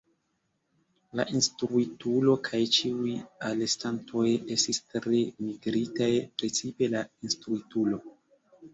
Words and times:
La 1.19 1.25
instruitulo 1.39 2.33
kaj 2.47 2.63
ĉiuj 2.79 3.13
alestantoj 3.51 4.25
estis 4.59 4.83
tre 4.97 5.23
mirigitaj, 5.47 6.13
precipe 6.43 6.95
la 6.99 7.09
instruitulo. 7.31 8.07